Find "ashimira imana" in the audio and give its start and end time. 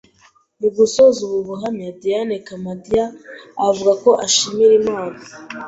4.25-5.17